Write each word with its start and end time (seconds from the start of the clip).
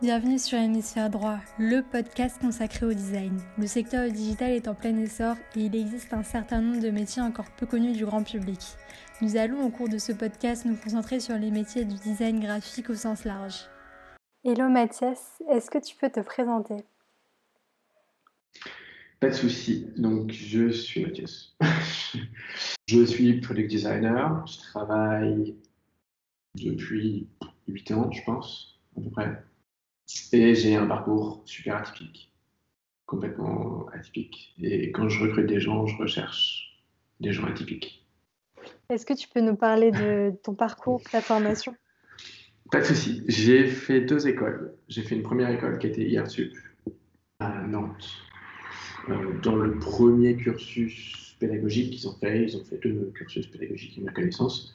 Bienvenue 0.00 0.38
sur 0.38 0.56
Hémisphère 0.56 1.10
Droit, 1.10 1.38
le 1.58 1.80
podcast 1.82 2.40
consacré 2.40 2.86
au 2.86 2.92
design. 2.92 3.36
Le 3.58 3.66
secteur 3.66 4.08
digital 4.08 4.52
est 4.52 4.68
en 4.68 4.74
plein 4.76 4.96
essor 4.96 5.34
et 5.56 5.62
il 5.62 5.74
existe 5.74 6.12
un 6.12 6.22
certain 6.22 6.60
nombre 6.60 6.80
de 6.80 6.90
métiers 6.90 7.20
encore 7.20 7.50
peu 7.56 7.66
connus 7.66 7.96
du 7.96 8.04
grand 8.04 8.22
public. 8.22 8.60
Nous 9.20 9.36
allons 9.36 9.60
au 9.66 9.70
cours 9.70 9.88
de 9.88 9.98
ce 9.98 10.12
podcast 10.12 10.64
nous 10.66 10.76
concentrer 10.76 11.18
sur 11.18 11.36
les 11.36 11.50
métiers 11.50 11.84
du 11.84 11.96
design 11.96 12.38
graphique 12.38 12.90
au 12.90 12.94
sens 12.94 13.24
large. 13.24 13.56
Hello 14.44 14.68
Mathias, 14.68 15.36
est-ce 15.50 15.68
que 15.68 15.84
tu 15.84 15.96
peux 15.96 16.10
te 16.10 16.20
présenter? 16.20 16.76
Pas 19.18 19.30
de 19.30 19.34
souci. 19.34 19.88
Donc, 19.96 20.30
je 20.30 20.70
suis 20.70 21.04
Mathias. 21.04 21.56
je 22.86 23.04
suis 23.04 23.40
product 23.40 23.68
designer. 23.68 24.46
Je 24.46 24.58
travaille 24.58 25.56
depuis 26.54 27.26
8 27.66 27.90
ans, 27.90 28.12
je 28.12 28.22
pense, 28.22 28.78
à 28.96 29.00
peu 29.00 29.10
près. 29.10 29.47
Et 30.32 30.54
j'ai 30.54 30.76
un 30.76 30.86
parcours 30.86 31.42
super 31.44 31.76
atypique, 31.76 32.32
complètement 33.06 33.86
atypique. 33.92 34.54
Et 34.60 34.90
quand 34.90 35.08
je 35.08 35.22
recrute 35.22 35.46
des 35.46 35.60
gens, 35.60 35.86
je 35.86 35.96
recherche 35.96 36.82
des 37.20 37.32
gens 37.32 37.44
atypiques. 37.46 38.06
Est-ce 38.88 39.04
que 39.04 39.14
tu 39.14 39.28
peux 39.28 39.40
nous 39.40 39.56
parler 39.56 39.90
de 39.90 40.32
ton 40.42 40.54
parcours, 40.54 41.02
ta 41.02 41.20
formation? 41.20 41.74
Pas 42.70 42.80
de 42.80 42.84
souci. 42.84 43.22
J'ai 43.28 43.66
fait 43.66 44.00
deux 44.00 44.28
écoles. 44.28 44.74
J'ai 44.88 45.02
fait 45.02 45.14
une 45.14 45.22
première 45.22 45.50
école 45.50 45.78
qui 45.78 45.86
était 45.86 46.08
IRSUP 46.08 46.54
à 47.40 47.62
Nantes. 47.62 48.27
Dans 49.42 49.56
le 49.56 49.78
premier 49.78 50.36
cursus 50.36 51.36
pédagogique 51.38 51.92
qu'ils 51.92 52.08
ont 52.08 52.14
fait, 52.14 52.44
ils 52.44 52.56
ont 52.56 52.64
fait 52.64 52.78
deux 52.82 53.12
cursus 53.14 53.46
pédagogiques 53.46 53.98
à 53.98 54.02
ma 54.02 54.12
connaissance 54.12 54.74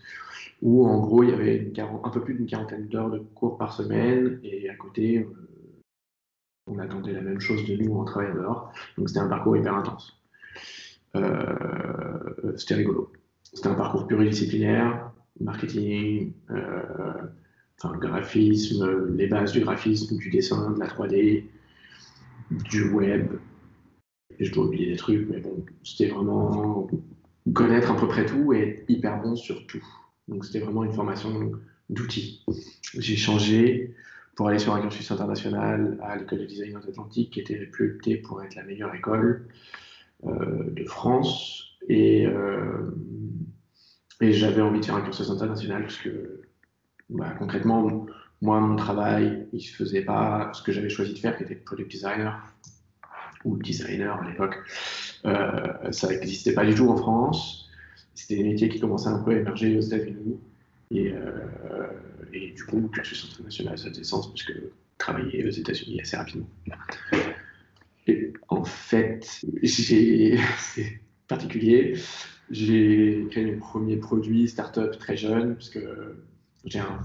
où 0.64 0.88
en 0.88 1.00
gros 1.00 1.23
il 1.23 1.30
y 1.30 1.34
avait 1.34 1.72
un 1.78 2.09
peu 2.09 2.22
plus 2.22 2.36
d'une 2.36 2.46
quarantaine 2.46 2.88
d'heures 2.88 3.12
de 3.12 3.20
cours 3.20 3.58
par 3.58 3.73
semaine 3.73 4.40
et 4.44 4.70
à 4.70 4.76
côté 4.76 5.20
euh, 5.20 5.26
on 6.68 6.80
attendait 6.80 7.12
la 7.12 7.22
même 7.22 7.42
chose 7.42 7.66
de 7.67 7.75
nous 7.75 7.94
en 7.95 8.06
travaillant 8.06 8.36
dehors. 8.36 8.73
Donc 8.98 9.09
c'était 9.09 9.20
un 9.20 9.28
parcours 9.28 9.58
hyper 9.58 9.75
intense. 9.75 10.22
Euh, 11.16 12.53
c'était 12.56 12.75
rigolo. 12.75 13.12
C'était 13.44 13.68
un 13.68 13.75
parcours 13.75 14.08
pluridisciplinaire, 14.08 15.12
marketing, 15.42 16.31
euh, 16.52 17.28
graphisme, 18.00 19.14
les 19.14 19.28
bases 19.28 19.52
du 19.52 19.59
graphisme, 19.59 20.18
du 20.18 20.30
dessin, 20.30 20.72
de 20.72 20.80
la 20.80 20.88
3D, 20.88 21.44
du 22.50 22.90
web. 22.92 23.34
Et 24.39 24.45
je 24.45 24.52
dois 24.52 24.66
oublier 24.66 24.92
des 24.92 24.98
trucs, 24.98 25.28
mais 25.30 25.39
bon, 25.39 25.66
c'était 25.84 26.08
vraiment 26.08 26.89
connaître 27.53 27.92
à 27.92 27.98
peu 27.98 28.08
près 28.08 28.26
tout 28.26 28.53
et 28.53 28.59
être 28.59 28.90
hyper 28.90 29.22
bon 29.22 29.36
sur 29.36 29.66
tout. 29.67 29.86
Donc 30.28 30.45
c'était 30.45 30.59
vraiment 30.59 30.84
une 30.84 30.94
formation 30.94 31.52
d'outils. 31.90 32.45
J'ai 32.98 33.16
changé 33.16 33.95
pour 34.36 34.48
aller 34.48 34.59
sur 34.59 34.73
un 34.73 34.81
cursus 34.81 35.12
international 35.12 36.00
à 36.02 36.16
l'école 36.16 36.40
de 36.40 36.45
design 36.45 36.75
Atlantique, 36.75 37.31
qui 37.31 37.40
était 37.40 37.58
réputée 37.58 38.17
pour 38.17 38.42
être 38.44 38.56
la 38.56 38.64
meilleure 38.64 38.94
école 38.95 39.48
euh, 40.25 40.70
de 40.72 40.86
France. 40.86 41.66
Et, 41.88 42.25
euh, 42.25 42.92
et 44.22 44.31
j'avais 44.31 44.62
envie 44.62 44.80
de 44.80 44.86
faire 44.86 44.95
un 44.95 45.02
cursus 45.02 45.30
international 45.30 45.84
parce 45.84 45.97
que 45.97 46.42
bah, 47.09 47.36
concrètement, 47.38 48.08
moi, 48.42 48.59
mon 48.59 48.75
travail, 48.75 49.47
il 49.53 49.58
ne 49.58 49.62
se 49.62 49.75
faisait 49.75 50.02
pas 50.02 50.52
ce 50.53 50.64
que 50.64 50.72
j'avais 50.72 50.90
choisi 50.90 51.14
de 51.14 51.20
faire, 51.20 51.38
qui 51.38 51.44
était 51.44 51.56
product 51.56 51.92
designer 51.92 52.42
ou 53.45 53.58
designer 53.58 54.22
à 54.22 54.30
l'époque. 54.30 54.55
Euh, 55.25 55.91
ça 55.91 56.09
n'existait 56.09 56.53
pas 56.53 56.66
du 56.66 56.75
tout 56.75 56.89
en 56.89 56.97
France 56.97 57.63
c'était 58.16 58.35
des 58.35 58.44
métiers 58.44 58.69
qui 58.69 58.80
commençaient 58.80 59.09
un 59.09 59.19
peu 59.19 59.31
à 59.31 59.39
émerger 59.39 59.75
aux 59.77 59.81
États-Unis. 59.81 60.39
Et, 60.91 61.11
euh, 61.11 61.88
et, 62.31 62.52
du 62.52 62.63
coup, 62.66 62.80
le 62.80 62.88
cursus 62.88 63.30
international, 63.31 63.77
ça 63.77 63.89
faisait 63.89 64.03
sens 64.03 64.30
parce 64.30 64.44
que 64.44 64.53
travailler 64.97 65.45
aux 65.45 65.50
États-Unis 65.50 66.02
assez 66.02 66.17
rapidement. 66.17 66.47
Et 68.08 68.33
en 68.50 68.63
fait, 68.63 69.44
c'est 69.63 71.02
particulier. 71.28 71.95
J'ai 72.51 73.25
créé 73.31 73.45
mes 73.45 73.56
premiers 73.56 73.97
produits 73.97 74.47
start-up 74.47 74.97
très 75.00 75.18
jeune, 75.18 75.56
parce 75.56 75.69
que 75.69 76.16
un, 76.75 77.00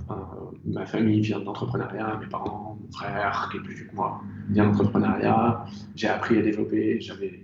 ma 0.64 0.86
famille 0.86 1.20
vient 1.20 1.40
de 1.40 1.44
mes 1.44 2.26
parents, 2.28 2.78
mon 2.80 2.92
frère, 2.92 3.48
qui 3.50 3.58
est 3.58 3.60
plus 3.60 3.74
vieux 3.74 3.86
que 3.86 3.94
moi, 3.94 4.20
vient 4.50 4.70
de. 4.70 5.70
J'ai 5.96 6.08
appris 6.08 6.38
à 6.38 6.42
développer, 6.42 7.00
j'avais 7.00 7.40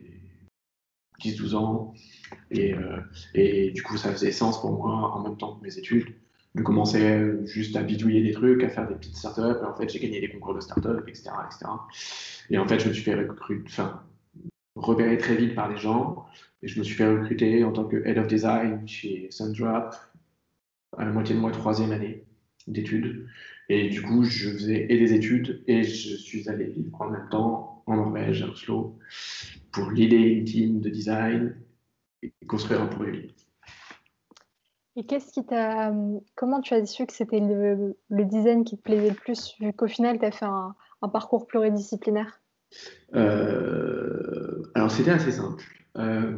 10-12 1.21 1.55
ans. 1.57 1.95
Et, 2.51 2.75
euh, 2.75 3.01
et, 3.35 3.71
du 3.71 3.83
coup, 3.83 3.97
ça 3.97 4.13
faisait 4.13 4.33
sens 4.33 4.61
pour 4.61 4.73
moi, 4.73 5.15
en 5.15 5.23
même 5.23 5.37
temps 5.37 5.57
que 5.57 5.65
mes 5.65 5.77
études, 5.77 6.15
de 6.55 6.63
commencer 6.63 7.33
juste 7.47 7.75
à 7.77 7.83
bidouiller 7.83 8.23
des 8.23 8.33
trucs, 8.33 8.63
à 8.63 8.69
faire 8.69 8.87
des 8.87 8.95
petites 8.95 9.17
startups. 9.17 9.61
Et 9.61 9.67
en 9.67 9.75
fait, 9.75 9.89
j'ai 9.89 9.99
gagné 9.99 10.21
des 10.21 10.29
concours 10.29 10.55
de 10.55 10.61
startups, 10.61 11.03
etc., 11.09 11.31
etc. 11.47 11.71
Et 12.51 12.59
en 12.59 12.67
fait, 12.67 12.79
je 12.79 12.89
me 12.89 12.93
suis 12.93 13.03
fait 13.03 13.15
recruter, 13.15 13.65
enfin, 13.67 14.03
repérer 14.77 15.19
très 15.19 15.35
vite 15.35 15.55
par 15.55 15.69
les 15.69 15.77
gens. 15.77 16.27
Et 16.63 16.69
je 16.69 16.79
me 16.79 16.85
suis 16.85 16.95
fait 16.95 17.09
recruter 17.09 17.65
en 17.65 17.73
tant 17.73 17.85
que 17.85 17.97
Head 18.07 18.19
of 18.19 18.29
Design 18.29 18.87
chez 18.87 19.27
Sundrop 19.31 19.95
à 20.99 21.05
la 21.05 21.11
moitié 21.11 21.35
de 21.35 21.41
ma 21.41 21.51
troisième 21.51 21.93
année 21.93 22.25
d'études. 22.67 23.27
Et 23.69 23.89
du 23.89 24.03
coup, 24.03 24.25
je 24.25 24.51
faisais 24.51 24.87
et 24.89 24.99
des 24.99 25.13
études 25.15 25.63
et 25.67 25.83
je 25.83 26.17
suis 26.17 26.49
allé 26.49 26.67
vivre 26.67 27.01
en 27.01 27.11
même 27.11 27.29
temps 27.31 27.83
en 27.87 27.97
Norvège, 27.97 28.43
à 28.43 28.49
Oslo, 28.49 28.99
pour 29.73 29.91
l'idée 29.91 30.17
une 30.17 30.45
team 30.45 30.81
de 30.81 30.89
design 30.89 31.57
et 32.23 32.33
construire 32.47 32.83
un 32.83 32.87
produit. 32.87 33.35
Et 34.97 35.05
qu'est-ce 35.05 35.33
qui 35.33 35.45
t'a. 35.45 35.93
Comment 36.37 36.61
tu 36.61 36.75
as 36.75 36.87
su 36.87 37.05
que 37.05 37.13
c'était 37.13 37.41
le, 37.41 37.97
le, 38.09 38.25
design 38.25 38.65
qui 38.65 38.77
te 38.77 38.83
plaisait 38.83 39.11
le 39.11 39.17
plus, 39.17 39.57
vu 39.61 39.73
qu'au 39.73 39.89
final, 39.89 40.19
tu 40.21 40.25
as 40.25 40.31
fait 40.31 40.45
un, 40.45 40.75
un, 41.03 41.09
parcours 41.09 41.47
pluridisciplinaire? 41.47 42.41
Euh, 43.15 44.63
Alors, 44.75 44.91
c'était 44.93 45.11
assez 45.11 45.33
simple. 45.33 45.65
Euh, 45.97 46.33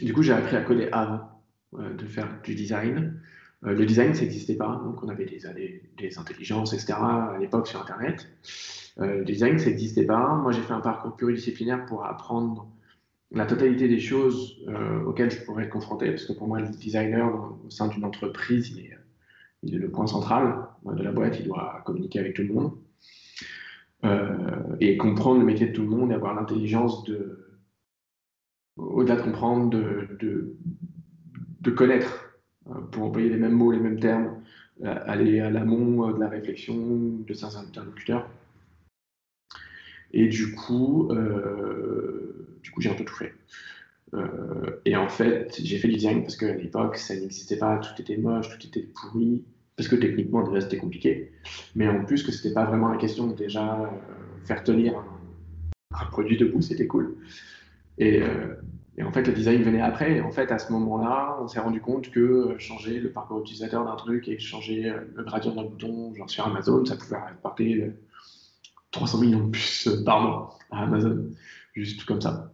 du 0.00 0.14
coup, 0.14 0.22
j'ai 0.22 0.32
appris 0.32 0.56
à 0.56 0.62
coder 0.62 0.88
avant 0.92 1.42
euh, 1.74 1.92
de 1.94 2.06
faire 2.06 2.40
du 2.42 2.54
design. 2.54 3.20
Euh, 3.66 3.74
le 3.74 3.86
design, 3.86 4.14
ça 4.14 4.22
n'existait 4.22 4.56
pas. 4.56 4.80
Donc, 4.84 5.02
on 5.02 5.08
avait 5.08 5.26
des, 5.26 6.18
intelligences, 6.18 6.72
etc. 6.72 6.94
à 6.94 7.36
l'époque 7.38 7.66
sur 7.66 7.80
Internet. 7.80 8.28
Euh, 8.98 9.18
le 9.18 9.24
design, 9.24 9.58
ça 9.58 9.66
n'existait 9.66 10.06
pas. 10.06 10.34
Moi, 10.36 10.52
j'ai 10.52 10.62
fait 10.62 10.72
un 10.72 10.80
parcours 10.80 11.16
pluridisciplinaire 11.16 11.84
pour 11.86 12.04
apprendre 12.04 12.68
la 13.32 13.46
totalité 13.46 13.86
des 13.86 14.00
choses 14.00 14.64
euh, 14.68 15.04
auxquelles 15.04 15.30
je 15.30 15.40
pourrais 15.44 15.64
être 15.64 15.70
confronté, 15.70 16.10
parce 16.10 16.24
que 16.24 16.32
pour 16.32 16.48
moi, 16.48 16.60
le 16.60 16.68
designer 16.68 17.26
au 17.64 17.70
sein 17.70 17.86
d'une 17.88 18.04
entreprise, 18.04 18.70
il 18.70 18.80
est, 18.80 19.78
le 19.78 19.90
point 19.90 20.06
central 20.06 20.66
de 20.84 21.02
la 21.02 21.12
boîte, 21.12 21.38
il 21.38 21.46
doit 21.46 21.82
communiquer 21.84 22.18
avec 22.18 22.34
tout 22.34 22.42
le 22.42 22.52
monde. 22.52 22.72
Et 24.80 24.96
comprendre 24.96 25.40
le 25.40 25.44
métier 25.44 25.66
de 25.66 25.72
tout 25.72 25.82
le 25.82 25.88
monde 25.88 26.10
et 26.10 26.14
avoir 26.14 26.34
l'intelligence 26.34 27.04
de, 27.04 27.50
au-delà 28.80 29.16
de 29.16 29.22
comprendre, 29.22 29.70
de, 29.70 30.56
connaître, 31.70 32.29
pour 32.90 33.04
employer 33.04 33.28
les 33.28 33.36
mêmes 33.36 33.52
mots, 33.52 33.72
les 33.72 33.80
mêmes 33.80 34.00
termes, 34.00 34.40
euh, 34.84 34.94
aller 35.06 35.40
à 35.40 35.50
l'amont 35.50 36.10
de 36.12 36.20
la 36.20 36.28
réflexion 36.28 36.74
de 37.26 37.34
certains 37.34 37.60
interlocuteurs. 37.60 38.28
Et 40.12 40.26
du 40.26 40.54
coup, 40.54 41.10
euh, 41.12 42.40
coup, 42.72 42.80
j'ai 42.80 42.90
un 42.90 42.94
peu 42.94 43.04
tout 43.04 43.14
fait. 43.14 43.34
Euh, 44.14 44.80
et 44.84 44.96
en 44.96 45.08
fait, 45.08 45.60
j'ai 45.62 45.78
fait 45.78 45.88
du 45.88 45.94
design 45.94 46.22
parce 46.22 46.36
qu'à 46.36 46.54
l'époque, 46.54 46.96
ça 46.96 47.14
n'existait 47.14 47.58
pas, 47.58 47.78
tout 47.78 48.00
était 48.00 48.16
moche, 48.16 48.48
tout 48.48 48.66
était 48.66 48.82
pourri, 48.82 49.44
parce 49.76 49.88
que 49.88 49.96
techniquement, 49.96 50.42
déjà, 50.46 50.60
c'était 50.62 50.78
compliqué. 50.78 51.32
Mais 51.74 51.88
en 51.88 52.04
plus, 52.04 52.22
que 52.22 52.32
c'était 52.32 52.54
pas 52.54 52.64
vraiment 52.64 52.88
la 52.88 52.96
question 52.96 53.28
de 53.28 53.34
déjà 53.34 53.82
euh, 53.82 53.86
faire 54.44 54.64
tenir 54.64 54.98
un, 54.98 56.00
un 56.00 56.06
produit 56.06 56.36
debout, 56.36 56.60
c'était 56.60 56.86
cool. 56.86 57.16
Et, 57.98 58.22
euh, 58.22 58.54
et, 59.00 59.02
en 59.02 59.12
fait, 59.12 59.22
le 59.22 59.32
design 59.32 59.62
venait 59.62 59.80
après. 59.80 60.16
Et 60.16 60.20
en 60.20 60.30
fait, 60.30 60.52
à 60.52 60.58
ce 60.58 60.72
moment-là, 60.72 61.38
on 61.40 61.48
s'est 61.48 61.60
rendu 61.60 61.80
compte 61.80 62.10
que 62.10 62.54
changer 62.58 63.00
le 63.00 63.10
parcours 63.10 63.40
utilisateur 63.40 63.84
d'un 63.84 63.96
truc 63.96 64.28
et 64.28 64.38
changer 64.38 64.92
le 65.14 65.24
gradient 65.24 65.54
d'un 65.54 65.64
bouton, 65.64 66.14
genre 66.14 66.30
sur 66.30 66.46
Amazon, 66.46 66.84
ça 66.84 66.96
pouvait 66.96 67.16
apporter 67.16 67.92
300 68.90 69.20
millions 69.20 69.46
de 69.46 69.50
puces 69.50 69.88
par 70.04 70.20
mois 70.20 70.58
à 70.70 70.82
Amazon, 70.82 71.30
juste 71.74 72.04
comme 72.04 72.20
ça. 72.20 72.52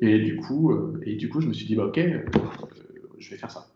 Et 0.00 0.18
du 0.20 0.36
coup, 0.36 0.72
euh, 0.72 1.00
et 1.04 1.16
du 1.16 1.28
coup 1.28 1.40
je 1.40 1.48
me 1.48 1.52
suis 1.52 1.66
dit, 1.66 1.74
bah, 1.74 1.86
ok, 1.86 1.98
euh, 1.98 2.24
je 3.18 3.30
vais 3.30 3.36
faire 3.36 3.50
ça. 3.50 3.66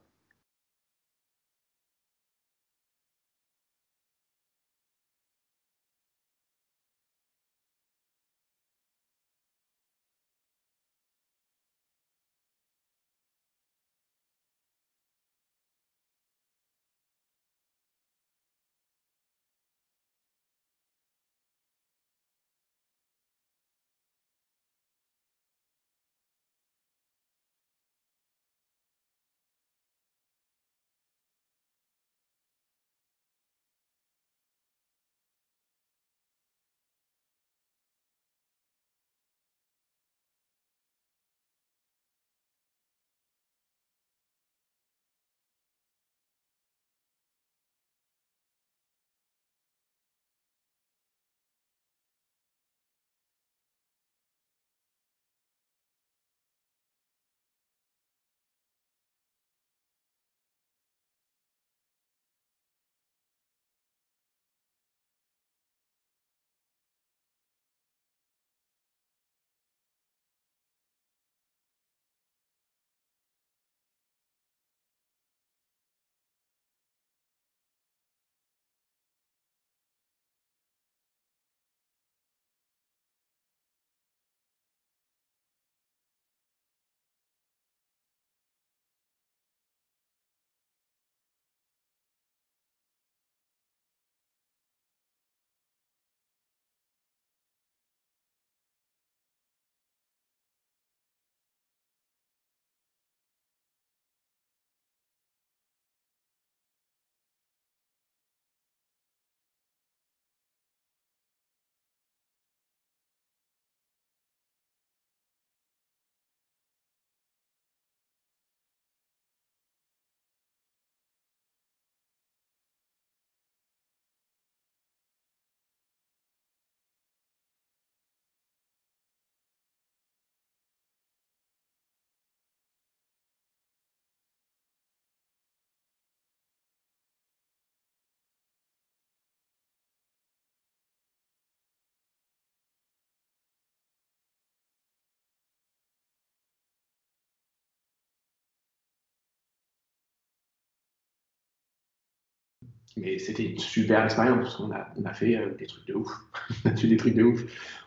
Mais 152.97 153.19
c'était 153.19 153.45
une 153.45 153.59
super 153.59 154.05
expérience 154.05 154.39
parce 154.41 154.57
qu'on 154.57 154.73
a, 154.73 154.89
on 154.97 155.05
a 155.05 155.13
fait 155.13 155.37
euh, 155.37 155.55
des 155.55 155.67
trucs 155.67 155.87
de 155.87 155.95
ouf. 155.95 156.09
on 156.65 156.71
a 156.71 156.77
fait 156.77 156.89
des 156.89 156.97
trucs 156.97 157.15
de 157.15 157.23
ouf. 157.23 157.43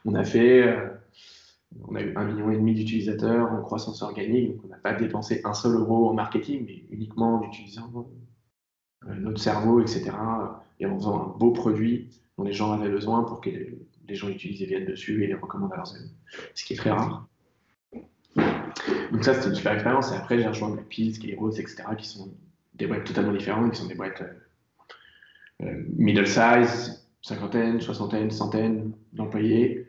On 0.06 0.16
a 0.16 0.24
fait, 0.24 0.64
euh, 0.64 0.90
on 1.88 1.96
a 1.96 2.02
eu 2.02 2.14
un 2.16 2.26
million 2.26 2.52
et 2.52 2.56
demi 2.56 2.74
d'utilisateurs 2.74 3.52
en 3.52 3.62
croissance 3.62 4.02
organique, 4.02 4.52
donc 4.52 4.66
on 4.66 4.68
n'a 4.68 4.78
pas 4.78 4.94
dépensé 4.94 5.42
un 5.44 5.54
seul 5.54 5.76
euro 5.76 6.10
en 6.10 6.14
marketing, 6.14 6.66
mais 6.66 6.84
uniquement 6.90 7.40
en 7.40 7.44
utilisant 7.44 8.08
euh, 9.08 9.16
notre 9.16 9.42
cerveau, 9.42 9.82
etc. 9.82 10.12
Et 10.80 10.86
en 10.86 10.98
faisant 10.98 11.22
un 11.22 11.38
beau 11.38 11.52
produit 11.52 12.10
dont 12.38 12.44
les 12.44 12.54
gens 12.54 12.72
avaient 12.72 12.90
besoin 12.90 13.24
pour 13.24 13.42
que 13.42 13.50
les, 13.50 14.16
gens 14.16 14.30
utilisent 14.30 14.62
et 14.62 14.66
viennent 14.66 14.86
dessus 14.86 15.24
et 15.24 15.28
les 15.28 15.34
recommandent 15.34 15.74
à 15.74 15.78
leurs 15.78 15.96
amis. 15.96 16.14
Ce 16.56 16.66
qui 16.66 16.74
est 16.74 16.78
très 16.78 16.92
rare. 16.92 17.28
Donc 19.12 19.24
ça, 19.24 19.34
c'était 19.34 19.50
une 19.50 19.56
super 19.56 19.74
expérience. 19.74 20.12
Et 20.12 20.16
après, 20.16 20.40
j'ai 20.40 20.48
rejoint 20.48 20.70
Blackpills, 20.70 21.20
Kairos, 21.20 21.52
etc., 21.52 21.84
qui 21.98 22.08
sont 22.08 22.34
des 22.74 22.88
boîtes 22.88 23.06
totalement 23.06 23.34
différentes, 23.34 23.74
qui 23.74 23.82
sont 23.82 23.88
des 23.88 23.96
boîtes 23.96 24.22
euh, 24.22 24.34
middle 25.60 26.28
size, 26.28 27.08
cinquantaine, 27.22 27.80
soixantaine, 27.82 28.32
centaine 28.32 28.94
d'employés, 29.14 29.88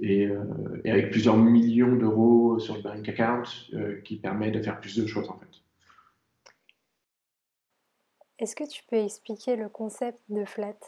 et, 0.00 0.26
euh, 0.26 0.80
et, 0.84 0.90
avec 0.90 1.10
plusieurs 1.10 1.36
millions 1.36 1.96
d'euros 1.96 2.58
sur 2.58 2.76
le 2.76 2.82
bank 2.82 3.08
account 3.08 3.42
euh, 3.74 4.00
qui 4.02 4.16
permet 4.16 4.50
de 4.50 4.62
faire 4.62 4.80
plus 4.80 4.96
de 4.96 5.06
choses 5.06 5.28
en 5.28 5.38
fait. 5.38 5.46
Est-ce 8.38 8.54
que 8.54 8.68
tu 8.68 8.82
peux 8.88 8.96
expliquer 8.96 9.56
le 9.56 9.68
concept 9.68 10.18
de 10.28 10.44
Flat? 10.44 10.78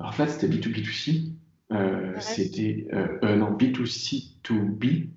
Alors 0.00 0.14
Flat, 0.14 0.28
c'était 0.28 0.48
B2B2C. 0.48 1.32
Euh, 1.70 2.12
c'était 2.18 2.86
euh, 2.92 3.36
non 3.36 3.56
B2C2B. 3.56 5.08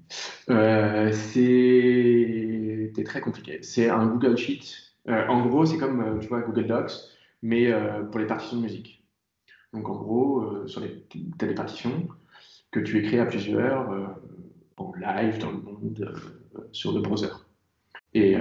Euh, 0.49 1.11
c'était 1.11 3.03
très 3.03 3.19
compliqué. 3.19 3.59
C'est 3.61 3.89
un 3.89 4.05
Google 4.05 4.37
Sheet. 4.37 4.61
en 5.07 5.45
gros, 5.47 5.65
c'est 5.65 5.77
comme 5.77 6.19
tu 6.21 6.27
vois 6.27 6.41
Google 6.41 6.67
Docs, 6.67 6.91
mais 7.45 7.71
pour 8.11 8.19
les 8.19 8.25
partitions 8.25 8.57
de 8.57 8.63
musique. 8.63 9.03
Donc 9.71 9.87
en 9.87 9.95
gros, 9.95 10.67
sur 10.67 10.81
les, 10.81 11.03
as 11.39 11.45
des 11.45 11.53
partitions 11.53 12.07
que 12.71 12.79
tu 12.79 12.97
écris 12.97 13.19
à 13.19 13.25
plusieurs 13.25 14.17
en 14.77 14.93
live 14.95 15.37
dans 15.39 15.51
le 15.51 15.57
monde 15.57 16.13
sur 16.71 16.91
le 16.91 17.01
browser. 17.01 17.29
Et, 18.13 18.35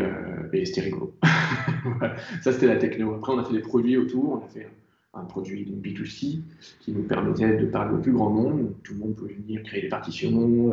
et 0.53 0.65
c'était 0.65 0.83
rigolo. 0.83 1.15
Ça, 2.43 2.53
c'était 2.53 2.67
la 2.67 2.77
techno. 2.77 3.15
Après, 3.15 3.33
on 3.33 3.39
a 3.39 3.45
fait 3.45 3.53
des 3.53 3.61
produits 3.61 3.97
autour. 3.97 4.33
On 4.33 4.45
a 4.45 4.49
fait 4.49 4.69
un 5.13 5.25
produit 5.25 5.65
B2C 5.65 6.41
qui 6.81 6.93
nous 6.93 7.03
permettait 7.03 7.57
de 7.57 7.67
parler 7.67 7.95
au 7.95 8.01
plus 8.01 8.13
grand 8.13 8.31
nombre. 8.31 8.71
Tout 8.83 8.95
le 8.95 9.01
monde 9.01 9.17
pouvait 9.17 9.35
venir 9.35 9.63
créer 9.63 9.83
des 9.83 9.89
partitions. 9.89 10.73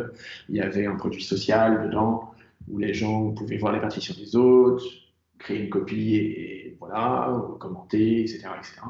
Il 0.50 0.56
y 0.56 0.62
avait 0.62 0.86
un 0.86 0.96
produit 0.96 1.24
social 1.24 1.88
dedans 1.88 2.32
où 2.70 2.78
les 2.78 2.94
gens 2.94 3.32
pouvaient 3.32 3.58
voir 3.58 3.74
les 3.74 3.80
partitions 3.80 4.16
des 4.18 4.36
autres, 4.36 4.86
créer 5.40 5.64
une 5.64 5.70
copie 5.70 6.16
et, 6.16 6.61
voilà, 6.82 7.42
commenter, 7.60 8.22
etc., 8.22 8.50
etc. 8.58 8.82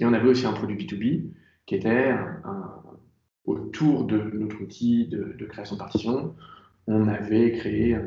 Et 0.00 0.06
on 0.06 0.12
avait 0.14 0.28
aussi 0.28 0.46
un 0.46 0.52
produit 0.52 0.76
B2B 0.76 1.32
qui 1.66 1.74
était 1.74 2.14
autour 3.44 4.04
de 4.04 4.18
notre 4.34 4.62
outil 4.62 5.06
de, 5.06 5.44
création 5.46 5.74
de 5.76 5.80
partitions. 5.80 6.34
On 6.86 7.08
avait 7.08 7.52
créé 7.52 7.94
un, 7.94 8.06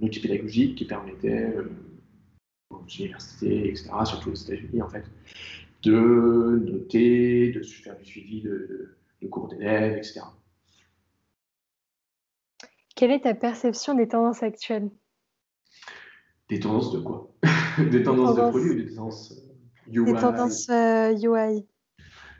outil 0.00 0.20
pédagogique 0.20 0.76
qui 0.76 0.86
permettait 0.86 1.54
euh, 1.56 1.68
aux 2.70 2.86
universités, 2.98 3.68
etc., 3.68 3.90
surtout 4.04 4.30
aux 4.30 4.34
États-Unis 4.34 4.80
en 4.80 4.88
fait, 4.88 5.04
de 5.82 6.62
noter, 6.64 7.52
de 7.52 7.62
faire 7.62 7.98
du 7.98 8.04
suivi 8.04 8.40
de, 8.40 8.96
cours 9.30 9.48
d'élèves, 9.48 9.96
etc. 9.96 10.20
Quelle 12.94 13.10
est 13.10 13.20
ta 13.20 13.34
perception 13.34 13.94
des 13.94 14.08
tendances 14.08 14.42
actuelles? 14.42 14.90
Des 16.48 16.60
tendances 16.60 16.92
de 16.92 17.00
quoi? 17.00 17.30
Des 17.90 18.02
tendances 18.02 18.36
de 18.36 18.40
produits 18.40 18.70
ou 18.70 18.74
des 18.74 18.94
tendances 18.94 19.34
UI 19.92 20.00
euh, 20.00 20.04
Des 20.04 20.14
tendances 20.20 20.68
UI. 20.68 21.28
Euh, 21.30 21.60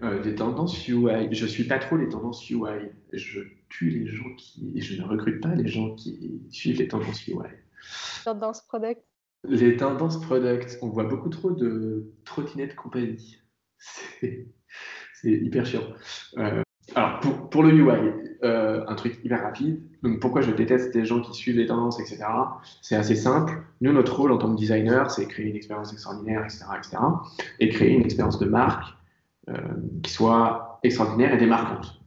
euh, 0.03 0.23
des 0.23 0.35
tendances 0.35 0.89
UI. 0.89 1.29
Je 1.33 1.47
suis 1.47 1.65
pas 1.65 1.79
trop 1.79 1.97
les 1.97 2.09
tendances 2.09 2.49
UI. 2.51 2.91
Je 3.13 3.41
tue 3.69 3.91
les 3.91 4.07
gens 4.07 4.35
qui. 4.37 4.81
Je 4.81 5.01
ne 5.01 5.07
recrute 5.07 5.41
pas 5.41 5.55
les 5.55 5.69
gens 5.69 5.95
qui 5.95 6.43
suivent 6.51 6.79
les 6.79 6.89
tendances 6.89 7.27
UI. 7.27 7.37
Tendances 8.25 8.63
product 8.63 9.03
les 9.47 9.77
tendances 9.77 10.21
product, 10.21 10.79
on 10.83 10.89
voit 10.89 11.05
beaucoup 11.05 11.29
trop 11.29 11.51
de 11.51 12.13
trottinettes 12.25 12.75
compagnie. 12.75 13.39
C'est 14.21 14.47
hyper 15.25 15.67
chiant. 15.67 15.85
Euh, 16.39 16.63
alors, 16.95 17.51
pour, 17.51 17.63
le 17.63 17.73
UI, 17.73 18.34
euh, 18.45 18.85
un 18.87 18.95
truc 18.95 19.19
hyper 19.25 19.43
rapide. 19.43 19.81
Donc, 20.03 20.21
pourquoi 20.21 20.43
je 20.43 20.51
déteste 20.51 20.95
les 20.95 21.05
gens 21.05 21.21
qui 21.21 21.33
suivent 21.33 21.57
les 21.57 21.67
tendances, 21.67 21.99
etc. 21.99 22.25
C'est 22.83 22.95
assez 22.95 23.17
simple. 23.17 23.63
Nous, 23.81 23.93
notre 23.93 24.15
rôle 24.17 24.33
en 24.33 24.39
tant 24.39 24.53
que 24.53 24.59
designer, 24.59 25.11
c'est 25.11 25.27
créer 25.27 25.47
une 25.47 25.57
expérience 25.57 25.93
extraordinaire, 25.93 26.45
etc., 26.45 26.65
etc. 26.77 26.97
Et 27.61 27.69
créer 27.71 27.91
une 27.93 28.03
expérience 28.03 28.39
de 28.39 28.47
marque 28.47 28.95
euh, 29.49 29.57
qui 30.03 30.13
soit 30.13 30.79
extraordinaire 30.83 31.33
et 31.33 31.39
démarquante. 31.39 32.01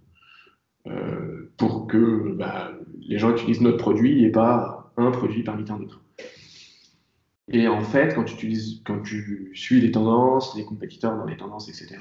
pour 1.58 1.88
que 1.88 2.34
bah, 2.34 2.72
les 3.00 3.18
gens 3.18 3.32
utilisent 3.32 3.62
notre 3.62 3.78
produit 3.78 4.24
et 4.24 4.32
pas 4.32 4.92
un 4.96 5.12
produit 5.12 5.44
parmi 5.44 5.66
tant 5.66 5.78
d'autres. 5.80 6.02
Et 7.50 7.68
en 7.68 7.82
fait, 7.82 8.14
quand 8.14 8.26
tu, 8.26 8.36
utilises, 8.36 8.82
quand 8.86 9.02
tu 9.02 9.52
suis 9.54 9.82
les 9.82 9.92
tendances, 9.92 10.56
les 10.56 10.66
compétiteurs 10.66 11.16
dans 11.18 11.26
les 11.26 11.38
tendances, 11.38 11.70
etc., 11.70 11.98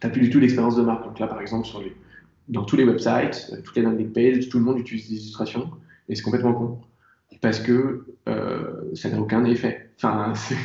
tu 0.00 0.06
n'as 0.06 0.12
plus 0.12 0.20
du 0.20 0.30
tout 0.30 0.38
l'expérience 0.38 0.76
de 0.76 0.82
marque. 0.82 1.04
Donc 1.04 1.18
là, 1.18 1.26
par 1.26 1.40
exemple, 1.40 1.66
sur 1.66 1.80
les, 1.80 1.96
dans 2.48 2.64
tous 2.64 2.76
les 2.76 2.84
websites, 2.84 3.50
euh, 3.52 3.60
toutes 3.62 3.76
les 3.76 3.82
landing 3.82 4.12
pages, 4.12 4.48
tout 4.48 4.58
le 4.58 4.64
monde 4.64 4.78
utilise 4.78 5.08
des 5.08 5.16
illustrations 5.16 5.70
et 6.08 6.14
c'est 6.14 6.22
complètement 6.22 6.54
con. 6.54 6.80
Parce 7.40 7.60
que 7.60 8.06
euh, 8.28 8.90
ça 8.94 9.10
n'a 9.10 9.20
aucun 9.20 9.44
effet. 9.44 9.90
Enfin, 9.96 10.32
c'est, 10.34 10.56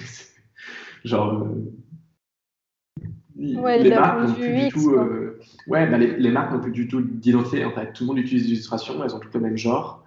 genre. 1.03 1.43
Euh, 1.43 1.71
les 3.37 3.89
marques 3.89 4.27
n'ont 4.27 4.33
plus 4.33 4.53
du 4.53 4.69
tout. 4.69 4.95
ouais, 5.67 5.89
bah, 5.89 5.97
les, 5.97 6.31
marques 6.31 6.51
n'ont 6.53 6.59
plus 6.59 6.71
du 6.71 6.87
tout 6.87 7.01
d'identité. 7.01 7.65
En 7.65 7.71
fait, 7.71 7.91
tout 7.93 8.03
le 8.03 8.07
monde 8.09 8.19
utilise 8.19 8.43
des 8.43 8.51
illustrations, 8.51 9.03
elles 9.03 9.15
ont 9.15 9.19
toutes 9.19 9.33
le 9.33 9.39
même 9.39 9.57
genre 9.57 10.01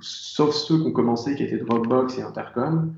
sauf 0.00 0.54
ceux 0.54 0.78
qui 0.78 0.86
ont 0.86 0.92
commencé, 0.92 1.34
qui 1.34 1.44
étaient 1.44 1.58
Dropbox 1.58 2.18
et 2.18 2.22
Intercom, 2.22 2.94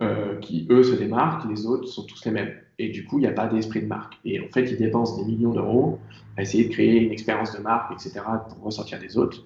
euh, 0.00 0.36
qui 0.38 0.66
eux 0.70 0.82
se 0.82 0.94
démarquent, 0.94 1.48
les 1.50 1.66
autres 1.66 1.88
sont 1.88 2.04
tous 2.04 2.24
les 2.24 2.30
mêmes. 2.30 2.52
Et 2.78 2.90
du 2.90 3.04
coup, 3.04 3.18
il 3.18 3.22
n'y 3.22 3.26
a 3.26 3.32
pas 3.32 3.48
d'esprit 3.48 3.82
de 3.82 3.86
marque. 3.86 4.14
Et 4.24 4.40
en 4.40 4.48
fait, 4.48 4.70
ils 4.70 4.76
dépensent 4.76 5.16
des 5.16 5.24
millions 5.24 5.52
d'euros 5.52 5.98
à 6.36 6.42
essayer 6.42 6.64
de 6.68 6.72
créer 6.72 7.00
une 7.00 7.10
expérience 7.10 7.56
de 7.56 7.60
marque, 7.60 7.92
etc., 7.92 8.24
pour 8.48 8.62
ressortir 8.62 9.00
des 9.00 9.18
autres, 9.18 9.44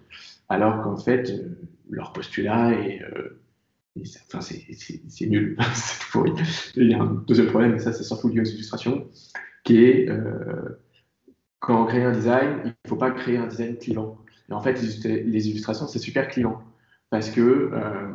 alors 0.48 0.82
qu'en 0.82 0.96
fait, 0.96 1.30
euh, 1.30 1.56
leur 1.88 2.12
postulat 2.12 2.72
est. 2.72 3.02
Euh, 3.02 3.40
enfin, 4.26 4.40
c'est 4.40 5.26
nul, 5.26 5.56
c'est 5.74 6.10
pourri. 6.10 6.32
Il 6.76 6.90
y 6.90 6.94
a 6.94 7.00
un 7.00 7.22
deuxième 7.26 7.48
problème, 7.48 7.74
et 7.74 7.78
ça, 7.78 7.92
c'est 7.92 8.04
surtout 8.04 8.28
lié 8.28 8.40
aux 8.40 8.44
illustrations, 8.44 9.06
qui 9.64 9.84
est 9.84 10.08
quand 11.62 11.80
on 11.80 11.86
crée 11.86 12.02
un 12.02 12.10
design, 12.10 12.60
il 12.64 12.68
ne 12.68 12.88
faut 12.88 12.96
pas 12.96 13.12
créer 13.12 13.36
un 13.36 13.46
design 13.46 13.76
clivant. 13.76 14.18
Et 14.50 14.52
en 14.52 14.60
fait, 14.60 14.82
les 15.04 15.48
illustrations, 15.48 15.86
c'est 15.86 16.00
super 16.00 16.28
clivant. 16.28 16.60
Parce 17.08 17.30
que 17.30 17.40
euh, 17.40 18.08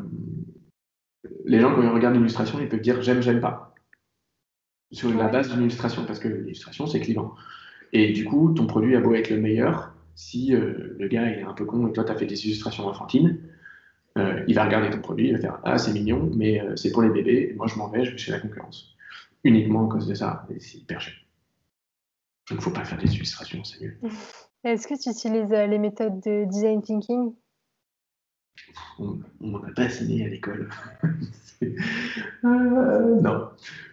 les 1.46 1.60
gens, 1.60 1.74
quand 1.74 1.82
ils 1.82 1.90
regardent 1.90 2.16
l'illustration, 2.16 2.60
ils 2.60 2.70
peuvent 2.70 2.82
dire 2.82 3.02
j'aime, 3.02 3.22
j'aime 3.22 3.42
pas. 3.42 3.76
Sur 4.92 5.14
la 5.14 5.28
base 5.28 5.52
d'une 5.52 5.62
illustration, 5.62 6.06
parce 6.06 6.20
que 6.20 6.28
l'illustration, 6.28 6.88
c'est 6.88 7.00
clivant. 7.00 7.36
Et 7.94 8.14
du 8.14 8.26
coup, 8.26 8.54
ton 8.54 8.68
produit 8.68 8.96
a 8.96 9.02
beau 9.02 9.14
être 9.14 9.30
le 9.30 9.40
meilleur, 9.40 9.94
si 10.16 10.54
euh, 10.54 10.96
le 10.98 11.08
gars 11.08 11.30
est 11.30 11.44
un 11.44 11.54
peu 11.54 11.66
con 11.66 11.88
et 11.88 11.94
toi, 11.94 12.04
tu 12.04 12.12
as 12.12 12.16
fait 12.16 12.26
des 12.26 12.46
illustrations 12.46 12.88
enfantines, 12.88 13.40
euh, 14.18 14.44
il 14.48 14.56
va 14.56 14.66
regarder 14.66 14.90
ton 14.90 15.00
produit, 15.00 15.28
il 15.28 15.34
va 15.34 15.40
faire 15.40 15.60
Ah, 15.64 15.78
c'est 15.78 15.94
mignon, 15.94 16.32
mais 16.36 16.62
c'est 16.76 16.92
pour 16.92 17.02
les 17.02 17.10
bébés, 17.10 17.54
moi, 17.58 17.68
je 17.68 17.76
m'en 17.76 17.90
vais, 17.90 18.06
je 18.06 18.12
vais 18.12 18.18
chez 18.18 18.32
la 18.32 18.40
concurrence. 18.40 18.96
Uniquement 19.44 19.88
à 19.88 19.92
cause 19.92 20.08
de 20.08 20.14
ça, 20.14 20.48
c'est 20.60 20.80
hyper 20.80 21.02
cher. 21.02 21.14
Il 22.50 22.56
ne 22.56 22.62
faut 22.62 22.72
pas 22.72 22.84
faire 22.86 22.98
des 22.98 23.14
illustrations, 23.14 23.64
c'est 23.64 23.82
nul. 23.82 24.00
Est-ce 24.64 24.88
que 24.88 25.02
tu 25.02 25.10
utilises 25.10 25.52
euh, 25.52 25.68
les 25.68 25.80
méthodes 25.80 26.20
de 26.22 26.46
design 26.46 26.82
thinking? 26.82 27.34
On 29.00 29.20
m'en 29.42 29.64
a 29.64 29.72
pas 29.72 29.86
enseigné 29.86 30.26
à 30.26 30.30
l'école. 30.30 30.70
Euh, 32.44 33.20
non. 33.20 33.50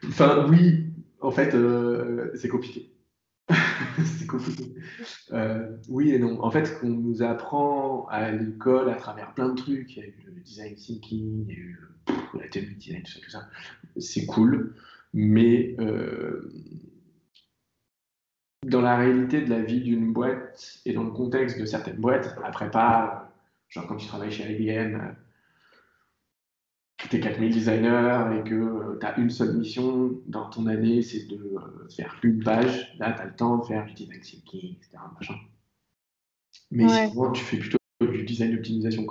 Enfin, 0.07 0.47
oui, 0.51 0.85
en 1.23 1.31
fait, 1.31 1.55
euh, 1.55 2.31
c'est 2.35 2.49
compliqué. 2.49 2.93
c'est 4.05 4.27
compliqué. 4.27 4.75
oui 5.89 6.11
et 6.11 6.19
non. 6.19 6.45
En 6.45 6.51
fait, 6.51 6.67
ce 6.67 6.79
qu'on 6.79 6.91
nous 6.91 7.23
apprend 7.23 8.07
à 8.09 8.31
l'école 8.31 8.91
à 8.91 8.97
travers 8.97 9.33
plein 9.33 9.49
de 9.49 9.55
trucs, 9.55 9.97
il 9.97 9.99
y 9.99 10.03
a 10.03 10.09
eu 10.09 10.15
le 10.27 10.43
design 10.43 10.75
thinking, 10.75 11.47
il 11.49 11.55
y 11.55 11.57
a 11.57 11.59
eu 11.59 11.81
la 12.39 12.49
théorie 12.49 12.75
design, 12.75 13.03
tout 13.03 13.13
ça, 13.13 13.21
tout 13.23 13.31
ça. 13.31 13.49
C'est 13.97 14.27
cool, 14.27 14.75
mais 15.15 15.75
dans 18.65 18.81
la 18.81 18.97
réalité 18.97 19.43
de 19.43 19.51
la 19.51 19.63
vie 19.63 19.81
d'une 19.81 20.13
boîte 20.13 20.81
et 20.85 20.93
dans 20.93 21.05
le 21.05 21.11
contexte 21.11 21.59
de 21.61 21.67
certaines 21.67 21.97
boîtes, 21.97 22.37
après 22.45 22.71
pas, 22.71 23.24
genre 23.75 23.87
quand 23.89 23.97
tu 23.97 24.07
travailles 24.07 24.31
chez 24.31 24.51
IBM, 24.53 25.01
que 26.97 27.09
tu 27.09 27.17
es 27.17 27.21
4000 27.21 27.53
designers 27.53 28.39
et 28.39 28.49
que 28.49 28.55
euh, 28.55 28.99
tu 29.01 29.07
as 29.07 29.19
une 29.19 29.31
seule 29.31 29.57
mission 29.57 30.13
dans 30.27 30.49
ton 30.49 30.67
année, 30.67 31.03
c'est 31.03 31.27
de 31.27 31.37
euh, 31.37 31.89
faire 31.95 32.17
une 32.23 32.43
page, 32.43 32.95
là 32.99 33.13
tu 33.13 33.21
as 33.21 33.25
le 33.27 33.35
temps 33.35 33.59
de 33.59 33.65
faire 33.65 33.85
du 33.85 33.95
design 33.95 34.21
thinking, 34.21 34.77
etc. 34.77 34.99
Mais 36.71 37.09
souvent, 37.09 37.33
tu 37.33 37.43
fais 37.43 37.57
plutôt 37.57 37.79
du 38.01 38.25
design 38.25 38.55
d'optimisation. 38.55 39.07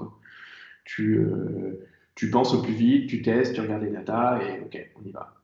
Tu, 0.86 1.18
euh, 1.18 1.86
tu 2.16 2.30
penses 2.30 2.54
au 2.54 2.62
plus 2.62 2.74
vite, 2.74 3.10
tu 3.10 3.22
testes, 3.22 3.54
tu 3.54 3.62
regardes 3.62 3.84
les 3.84 3.92
datas 3.92 4.42
et 4.42 4.62
ok, 4.62 4.92
on 4.96 5.06
y 5.06 5.12
va. 5.12 5.36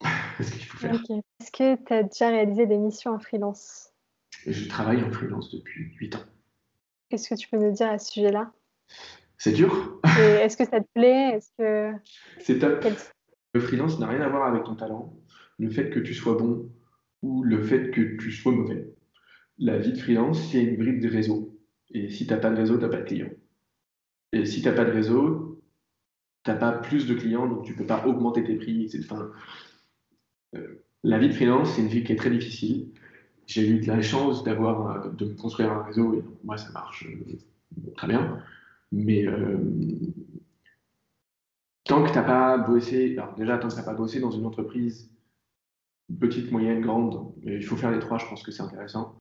ce 0.40 0.50
qu'il 0.50 0.64
faut 0.64 0.78
faire. 0.78 0.94
Est-ce 0.94 1.52
que 1.52 1.76
tu 1.84 1.92
as 1.92 2.02
déjà 2.02 2.28
réalisé 2.28 2.66
des 2.66 2.78
missions 2.78 3.12
en 3.12 3.18
freelance? 3.18 3.90
Je 4.46 4.68
travaille 4.68 5.02
en 5.02 5.10
freelance 5.10 5.50
depuis 5.50 5.92
8 5.98 6.16
ans. 6.16 6.24
Qu'est-ce 7.08 7.28
que 7.28 7.34
tu 7.34 7.48
peux 7.48 7.58
nous 7.58 7.72
dire 7.72 7.88
à 7.88 7.98
ce 7.98 8.12
sujet-là? 8.12 8.52
C'est 9.38 9.52
dur. 9.52 10.00
Est-ce 10.18 10.56
que 10.56 10.64
ça 10.64 10.80
te 10.80 10.86
plaît? 10.94 11.36
Est-ce 11.36 11.50
que... 11.58 11.92
C'est 12.38 12.58
top. 12.58 12.84
Le 13.52 13.60
freelance 13.60 13.98
n'a 14.00 14.08
rien 14.08 14.20
à 14.20 14.28
voir 14.28 14.46
avec 14.46 14.64
ton 14.64 14.74
talent, 14.74 15.14
le 15.58 15.70
fait 15.70 15.90
que 15.90 16.00
tu 16.00 16.12
sois 16.12 16.34
bon 16.34 16.70
ou 17.22 17.44
le 17.44 17.62
fait 17.62 17.90
que 17.90 18.16
tu 18.16 18.32
sois 18.32 18.52
mauvais. 18.52 18.92
La 19.58 19.78
vie 19.78 19.92
de 19.92 19.98
freelance, 19.98 20.50
c'est 20.50 20.62
une 20.62 20.76
bribe 20.76 21.00
de 21.00 21.08
réseau. 21.08 21.56
Et 21.90 22.10
si 22.10 22.26
tu 22.26 22.32
n'as 22.32 22.40
pas 22.40 22.50
de 22.50 22.56
réseau, 22.56 22.76
tu 22.76 22.82
n'as 22.82 22.88
pas 22.88 23.00
de 23.00 23.06
clients. 23.06 23.30
Et 24.32 24.44
si 24.44 24.60
tu 24.60 24.68
n'as 24.68 24.74
pas 24.74 24.84
de 24.84 24.90
réseau, 24.90 25.62
tu 26.44 26.50
n'as 26.50 26.56
pas 26.56 26.72
plus 26.72 27.06
de 27.06 27.14
clients, 27.14 27.46
donc 27.46 27.64
tu 27.64 27.72
ne 27.72 27.78
peux 27.78 27.86
pas 27.86 28.04
augmenter 28.06 28.42
tes 28.42 28.56
prix. 28.56 28.90
Enfin, 29.04 29.30
euh, 30.56 30.84
la 31.04 31.18
vie 31.18 31.28
de 31.28 31.34
freelance, 31.34 31.72
c'est 31.74 31.82
une 31.82 31.88
vie 31.88 32.02
qui 32.02 32.12
est 32.12 32.16
très 32.16 32.30
difficile. 32.30 32.90
J'ai 33.46 33.68
eu 33.68 33.80
de 33.80 33.86
la 33.86 34.00
chance 34.00 34.42
d'avoir, 34.44 35.06
euh, 35.06 35.10
de 35.10 35.26
me 35.26 35.34
construire 35.34 35.72
un 35.72 35.82
réseau, 35.82 36.14
et 36.14 36.24
moi, 36.44 36.56
ça 36.56 36.70
marche 36.72 37.06
euh, 37.06 37.90
très 37.96 38.08
bien. 38.08 38.38
Mais 38.92 39.26
tant 41.84 42.02
que 42.02 42.08
tu 42.08 42.14
n'as 42.14 42.22
pas 42.22 42.58
bossé, 42.58 43.16
alors 43.18 43.34
déjà, 43.34 43.58
tant 43.58 43.68
que 43.68 43.72
tu 43.72 43.78
n'as 43.78 43.84
pas 43.84 43.94
bossé 43.94 44.20
dans 44.20 44.30
une 44.30 44.46
entreprise 44.46 45.10
petite, 46.20 46.50
moyenne, 46.52 46.80
grande, 46.80 47.32
il 47.44 47.64
faut 47.64 47.76
faire 47.76 47.90
les 47.90 47.98
trois, 47.98 48.18
je 48.18 48.26
pense 48.26 48.42
que 48.42 48.52
c'est 48.52 48.62
intéressant, 48.62 49.18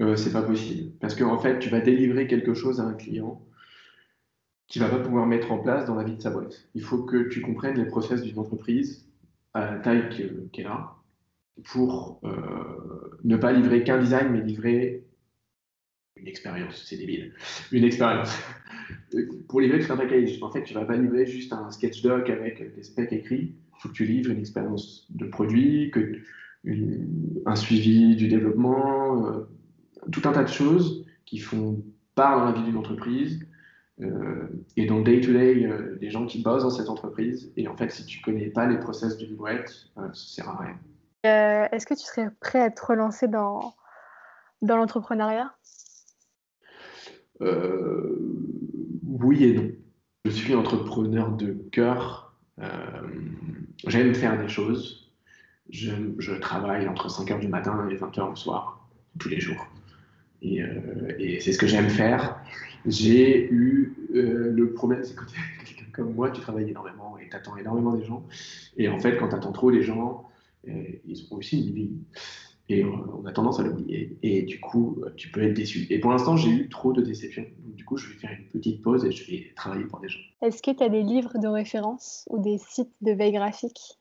euh, 0.00 0.16
c'est 0.16 0.32
pas 0.32 0.42
possible. 0.42 0.92
Parce 1.00 1.14
qu'en 1.14 1.32
en 1.32 1.38
fait, 1.38 1.58
tu 1.58 1.68
vas 1.70 1.80
délivrer 1.80 2.26
quelque 2.26 2.54
chose 2.54 2.80
à 2.80 2.84
un 2.84 2.94
client 2.94 3.40
qui 4.66 4.78
va 4.78 4.88
pas 4.88 4.98
pouvoir 4.98 5.26
mettre 5.26 5.52
en 5.52 5.58
place 5.58 5.86
dans 5.86 5.94
la 5.94 6.04
vie 6.04 6.16
de 6.16 6.22
sa 6.22 6.30
boîte. 6.30 6.68
Il 6.74 6.82
faut 6.82 7.02
que 7.02 7.28
tu 7.28 7.42
comprennes 7.42 7.76
les 7.76 7.84
process 7.84 8.22
d'une 8.22 8.38
entreprise 8.38 9.06
à 9.52 9.72
la 9.72 9.78
taille 9.78 10.08
qu'elle 10.52 10.66
a 10.66 10.96
pour 11.62 12.20
euh, 12.24 13.18
ne 13.22 13.36
pas 13.36 13.52
livrer 13.52 13.84
qu'un 13.84 13.98
design, 13.98 14.32
mais 14.32 14.40
livrer 14.40 15.04
une 16.16 16.26
expérience. 16.26 16.84
C'est 16.86 16.96
débile. 16.96 17.32
Une 17.72 17.84
expérience. 17.84 18.36
pour 19.48 19.60
livrer 19.60 19.80
tout 19.80 19.92
un 19.92 19.96
package. 19.96 20.42
En 20.42 20.50
fait, 20.50 20.64
tu 20.64 20.74
vas 20.74 20.84
pas 20.84 20.96
livrer 20.96 21.26
juste 21.26 21.52
un 21.52 21.70
sketch 21.70 22.02
doc 22.02 22.28
avec 22.30 22.74
des 22.74 22.82
specs 22.82 23.12
écrits. 23.12 23.54
Il 23.54 23.80
faut 23.80 23.88
que 23.88 23.94
tu 23.94 24.04
livres 24.04 24.30
une 24.30 24.38
expérience 24.38 25.06
de 25.10 25.26
produit, 25.26 25.90
que 25.90 26.20
un 27.46 27.56
suivi 27.56 28.16
du 28.16 28.28
développement, 28.28 29.26
euh, 29.26 29.48
tout 30.10 30.22
un 30.24 30.32
tas 30.32 30.44
de 30.44 30.48
choses 30.48 31.04
qui 31.26 31.38
font 31.38 31.82
part 32.14 32.38
dans 32.38 32.44
la 32.46 32.52
vie 32.52 32.62
d'une 32.62 32.76
entreprise 32.76 33.40
euh, 34.00 34.48
et 34.76 34.86
dans 34.86 35.00
day-to-day 35.00 35.66
euh, 35.66 35.96
des 36.00 36.10
gens 36.10 36.26
qui 36.26 36.42
bossent 36.42 36.62
dans 36.62 36.70
cette 36.70 36.88
entreprise. 36.88 37.52
Et 37.56 37.68
en 37.68 37.76
fait, 37.76 37.90
si 37.90 38.06
tu 38.06 38.20
connais 38.20 38.46
pas 38.46 38.66
les 38.66 38.78
process 38.78 39.16
d'une 39.18 39.34
boîte, 39.34 39.90
ça 39.94 40.10
sert 40.14 40.48
à 40.48 40.62
rien. 40.62 40.78
Est-ce 41.24 41.86
que 41.86 41.94
tu 41.94 42.04
serais 42.04 42.28
prêt 42.40 42.60
à 42.60 42.70
te 42.70 42.84
relancer 42.84 43.28
dans, 43.28 43.74
dans 44.62 44.76
l'entrepreneuriat? 44.76 45.54
Oui 47.40 49.44
et 49.44 49.54
non. 49.54 49.70
Je 50.24 50.30
suis 50.30 50.54
entrepreneur 50.54 51.30
de 51.30 51.52
cœur. 51.72 52.34
J'aime 53.86 54.14
faire 54.14 54.38
des 54.38 54.48
choses. 54.48 55.12
Je, 55.70 56.38
travaille 56.40 56.88
entre 56.88 57.08
5h 57.08 57.40
du 57.40 57.48
matin 57.48 57.88
et 57.90 57.96
20h 57.96 58.30
le 58.30 58.36
soir, 58.36 58.88
tous 59.18 59.28
les 59.28 59.40
jours. 59.40 59.66
Et, 60.42 60.62
euh, 60.62 61.38
c'est 61.40 61.52
ce 61.52 61.58
que 61.58 61.66
j'aime 61.66 61.88
faire. 61.88 62.38
J'ai 62.86 63.50
eu 63.50 63.94
euh, 64.14 64.52
le 64.52 64.72
problème, 64.72 65.02
c'est 65.04 65.14
quand 65.14 65.24
comme 65.92 66.14
moi, 66.14 66.30
tu 66.30 66.40
travailles 66.40 66.70
énormément 66.70 67.18
et 67.18 67.28
tu 67.28 67.36
attends 67.36 67.56
énormément 67.56 67.92
des 67.92 68.04
gens. 68.04 68.26
Et 68.76 68.88
en 68.88 68.98
fait, 68.98 69.16
quand 69.16 69.28
tu 69.28 69.36
attends 69.36 69.52
trop 69.52 69.70
les 69.70 69.82
gens, 69.82 70.28
euh, 70.28 70.33
ils 71.06 71.26
ont 71.30 71.36
aussi 71.36 71.66
une 71.66 71.74
vie. 71.74 71.90
Et 72.70 72.82
on 72.82 73.26
a 73.26 73.32
tendance 73.32 73.60
à 73.60 73.62
l'oublier. 73.62 74.16
Et 74.22 74.42
du 74.42 74.58
coup, 74.58 75.02
tu 75.16 75.30
peux 75.30 75.42
être 75.42 75.52
déçu. 75.52 75.86
Et 75.90 75.98
pour 75.98 76.10
l'instant, 76.10 76.36
j'ai 76.36 76.48
eu 76.48 76.68
trop 76.70 76.94
de 76.94 77.02
déceptions. 77.02 77.44
Donc, 77.62 77.74
du 77.74 77.84
coup, 77.84 77.98
je 77.98 78.08
vais 78.08 78.14
faire 78.14 78.30
une 78.30 78.46
petite 78.46 78.80
pause 78.80 79.04
et 79.04 79.12
je 79.12 79.30
vais 79.30 79.52
travailler 79.54 79.84
pour 79.84 80.00
des 80.00 80.08
gens. 80.08 80.20
Est-ce 80.40 80.62
que 80.62 80.70
tu 80.70 80.82
as 80.82 80.88
des 80.88 81.02
livres 81.02 81.38
de 81.38 81.48
référence 81.48 82.26
ou 82.30 82.42
des 82.42 82.56
sites 82.56 82.94
de 83.02 83.12
veille 83.12 83.32
graphique? 83.32 83.98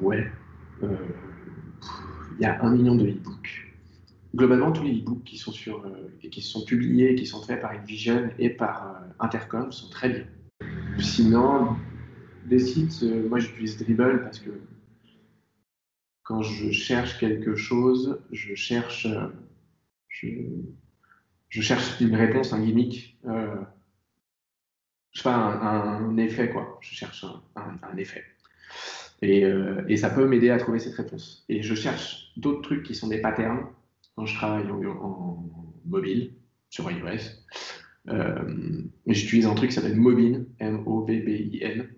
Ouais. 0.00 0.24
Il 0.82 2.40
y 2.40 2.46
a 2.46 2.62
un 2.64 2.70
million 2.74 2.94
de 2.94 3.06
e-books 3.06 3.70
globalement, 4.34 4.72
tous 4.72 4.84
les 4.84 4.98
e-books 4.98 5.24
qui 5.24 5.38
sont 5.38 5.52
sur, 5.52 5.84
euh, 5.84 6.28
qui 6.30 6.42
sont 6.42 6.64
publiés, 6.64 7.14
qui 7.14 7.26
sont 7.26 7.42
faits 7.42 7.60
par 7.60 7.72
InVision 7.72 8.30
et 8.38 8.50
par 8.50 8.86
euh, 8.86 9.06
Intercom 9.18 9.72
sont 9.72 9.90
très 9.90 10.08
bien. 10.08 10.24
Sinon, 10.98 11.76
des 12.46 12.58
sites, 12.58 13.02
euh, 13.02 13.28
moi 13.28 13.38
j'utilise 13.38 13.78
Dribble 13.78 14.22
parce 14.22 14.38
que 14.38 14.50
quand 16.30 16.42
je 16.42 16.70
cherche 16.70 17.18
quelque 17.18 17.56
chose, 17.56 18.22
je 18.30 18.54
cherche, 18.54 19.08
cherche 21.50 22.00
une 22.00 22.14
réponse, 22.14 22.52
un 22.52 22.64
gimmick, 22.64 23.18
pas, 25.24 25.34
un, 25.34 26.16
effet 26.18 26.50
quoi. 26.50 26.78
Je 26.82 26.94
cherche 26.94 27.26
un, 27.56 27.96
effet. 27.96 28.22
Et, 29.22 29.42
et, 29.88 29.96
ça 29.96 30.08
peut 30.08 30.24
m'aider 30.24 30.50
à 30.50 30.58
trouver 30.58 30.78
cette 30.78 30.94
réponse. 30.94 31.44
Et 31.48 31.62
je 31.62 31.74
cherche 31.74 32.32
d'autres 32.36 32.62
trucs 32.62 32.84
qui 32.84 32.94
sont 32.94 33.08
des 33.08 33.20
patterns 33.20 33.66
quand 34.14 34.24
je 34.24 34.36
travaille 34.36 34.70
en, 34.70 35.44
mobile 35.84 36.34
sur 36.68 36.88
iOS. 36.88 37.24
Euh, 38.08 38.82
j'utilise 39.08 39.46
un 39.46 39.54
truc 39.56 39.70
qui 39.70 39.74
s'appelle 39.74 39.96
Mobin, 39.96 40.44
M-O-B-B-I-N, 40.60 41.88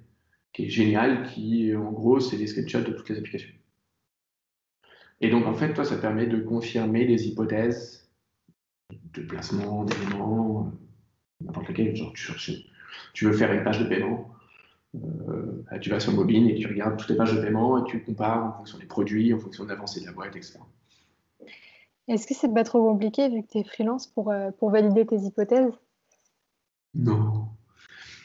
qui 0.55 0.65
est 0.65 0.71
génial, 0.71 1.25
qui 1.25 1.77
en 1.77 1.93
gros 1.93 2.19
c'est 2.19 2.39
les 2.39 2.47
screenshots 2.47 2.81
de 2.81 2.93
toutes 2.93 3.11
les 3.11 3.19
applications. 3.19 3.53
Et 5.23 5.31
donc 5.31 5.47
en 5.47 5.55
fait, 5.55 5.73
toi, 5.73 5.85
ça 5.85 5.97
permet 5.97 6.26
de 6.26 6.41
confirmer 6.41 7.07
les 7.07 7.29
hypothèses 7.29 8.11
de 9.14 9.23
placement 9.23 9.85
d'éléments, 9.85 10.67
euh, 10.67 11.45
n'importe 11.45 11.69
lequel, 11.69 11.95
genre 11.97 12.12
tu, 12.12 12.52
tu 13.14 13.25
veux 13.25 13.33
faire 13.33 13.52
une 13.52 13.62
page 13.62 13.79
de 13.79 13.85
paiement, 13.85 14.29
euh, 14.97 15.62
tu 15.81 15.91
vas 15.91 16.00
sur 16.00 16.12
Mobin 16.12 16.47
et 16.47 16.57
tu 16.57 16.67
regardes 16.67 16.99
toutes 16.99 17.09
les 17.09 17.17
pages 17.17 17.35
de 17.35 17.41
paiement 17.41 17.79
et 17.79 17.88
tu 17.88 18.02
compares 18.02 18.45
en 18.45 18.52
fonction 18.52 18.79
des 18.79 18.85
produits, 18.85 19.33
en 19.33 19.38
fonction 19.38 19.64
de 19.64 19.71
l'avancée 19.71 20.00
de 20.00 20.07
la 20.07 20.12
boîte, 20.12 20.37
etc. 20.37 20.59
Est-ce 22.09 22.26
que 22.26 22.35
c'est 22.35 22.52
pas 22.52 22.64
trop 22.64 22.83
compliqué 22.83 23.29
vu 23.29 23.43
que 23.43 23.49
tu 23.49 23.59
es 23.59 23.64
freelance 23.64 24.07
pour, 24.09 24.31
euh, 24.31 24.50
pour 24.59 24.71
valider 24.71 25.07
tes 25.07 25.19
hypothèses? 25.19 25.73
Non. 26.95 27.47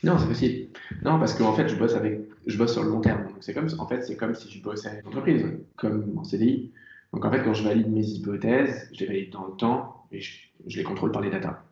Non, 0.04 0.18
c'est 0.18 0.27
possible. 0.27 0.68
Non, 1.04 1.20
parce 1.20 1.34
qu'en 1.34 1.54
fait, 1.54 1.68
je 1.68 1.75
bosse 1.75 1.96
avec, 1.96 2.22
je 2.46 2.58
bosse 2.58 2.74
sur 2.74 2.84
le 2.84 2.89
long 2.89 3.01
terme. 3.01 3.27
c'est 3.39 3.54
comme, 3.54 3.68
en 3.77 3.88
fait, 3.88 4.01
c'est 4.04 4.16
comme 4.16 4.36
si 4.36 4.50
je 4.51 4.62
bossais 4.62 4.89
avec 4.89 5.04
une 5.04 5.10
entreprise, 5.10 5.46
comme 5.75 6.18
en 6.18 6.24
CDI. 6.24 6.72
Donc 7.14 7.26
en 7.26 7.32
fait, 7.32 7.44
quand 7.44 7.54
je 7.54 7.64
valide 7.64 7.92
mes 7.92 8.06
hypothèses, 8.06 8.90
je 8.94 9.00
les 9.00 9.06
valide 9.06 9.32
dans 9.32 9.48
le 9.48 9.56
temps 9.56 10.08
et 10.12 10.20
je, 10.20 10.48
les 10.66 10.84
contrôle 10.84 11.12
par 11.12 11.22
les 11.22 11.30
data. 11.30 11.64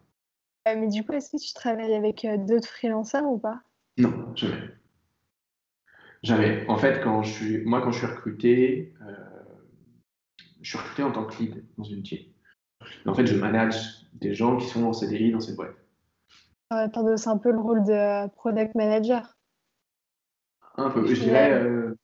Euh, 0.68 0.76
mais 0.78 0.88
du 0.88 1.04
coup, 1.04 1.14
est-ce 1.14 1.32
que 1.32 1.42
tu 1.42 1.54
travailles 1.54 1.94
avec 1.94 2.26
euh, 2.26 2.38
d'autres 2.38 2.68
freelancers 2.68 3.26
ou 3.26 3.38
pas? 3.38 3.62
Non, 3.98 4.34
jamais. 4.36 4.70
Jamais. 6.24 6.66
En 6.68 6.78
fait, 6.78 7.02
quand 7.04 7.22
je 7.22 7.32
suis, 7.32 7.66
moi, 7.66 7.82
quand 7.82 7.92
je 7.92 8.00
suis 8.00 8.08
recruté, 8.08 8.94
je 10.66 10.70
suis 10.70 10.80
recruté 10.80 11.04
en 11.04 11.12
tant 11.12 11.26
que 11.26 11.38
lead 11.38 11.64
dans 11.78 11.84
une 11.84 12.02
team. 12.02 12.20
en 13.06 13.14
fait, 13.14 13.28
je 13.28 13.36
manage 13.36 14.08
des 14.14 14.34
gens 14.34 14.58
qui 14.58 14.66
sont 14.68 14.84
en 14.84 14.94
CDI 14.94 15.32
dans 15.32 15.40
cette 15.40 15.56
boîte. 15.56 15.76
c'est 16.72 17.28
un 17.28 17.38
peu 17.38 17.52
le 17.52 17.60
rôle 17.60 17.84
de 17.84 18.28
product 18.30 18.74
manager. 18.74 19.38
Un 20.78 20.90
peu, 20.90 21.06
je 21.06 21.22
dirais 21.22 21.54
euh, 21.54 21.96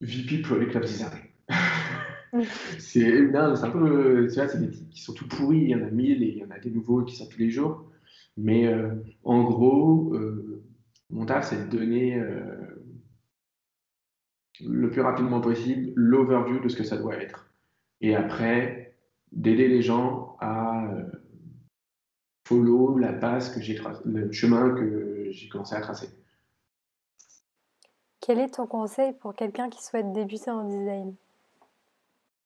VP 0.00 0.42
Product 0.42 0.76
Design. 0.78 1.29
C'est 2.78 3.34
un 3.34 3.70
peu, 3.70 4.26
tu 4.28 4.34
vois, 4.34 4.48
c'est 4.48 4.60
des 4.60 4.70
types 4.70 4.90
qui 4.90 5.02
sont 5.02 5.12
tout 5.12 5.28
pourris, 5.28 5.62
il 5.62 5.70
y 5.70 5.74
en 5.74 5.82
a 5.82 5.90
mille 5.90 6.22
et 6.22 6.28
il 6.28 6.38
y 6.38 6.44
en 6.44 6.50
a 6.50 6.58
des 6.58 6.70
nouveaux 6.70 7.02
qui 7.04 7.16
sortent 7.16 7.32
tous 7.32 7.40
les 7.40 7.50
jours. 7.50 7.84
Mais 8.36 8.66
euh, 8.66 8.94
en 9.24 9.44
gros, 9.44 10.14
euh, 10.14 10.62
mon 11.10 11.26
taf, 11.26 11.48
c'est 11.48 11.68
de 11.68 11.76
donner 11.76 12.22
le 14.64 14.90
plus 14.90 15.00
rapidement 15.00 15.40
possible 15.40 15.92
l'overview 15.94 16.60
de 16.60 16.68
ce 16.68 16.76
que 16.76 16.84
ça 16.84 16.96
doit 16.96 17.16
être. 17.16 17.50
Et 18.00 18.14
après, 18.14 18.94
d'aider 19.32 19.68
les 19.68 19.82
gens 19.82 20.36
à 20.40 20.86
euh, 20.86 21.04
follow 22.46 22.98
la 22.98 23.12
passe 23.12 23.54
que 23.54 23.60
j'ai 23.60 23.78
le 24.04 24.32
chemin 24.32 24.74
que 24.74 25.28
j'ai 25.30 25.48
commencé 25.48 25.74
à 25.74 25.80
tracer. 25.80 26.08
Quel 28.20 28.38
est 28.38 28.54
ton 28.54 28.66
conseil 28.66 29.12
pour 29.14 29.34
quelqu'un 29.34 29.70
qui 29.70 29.82
souhaite 29.82 30.12
débuter 30.12 30.50
en 30.50 30.68
design? 30.68 31.14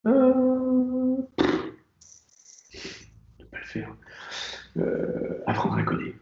Euh... 0.06 1.16
Ne 3.38 3.44
pas 3.44 3.58
le 3.58 3.64
faire. 3.64 3.96
Euh, 4.76 5.42
apprendre 5.46 5.78
à 5.78 5.82
coder. 5.82 6.16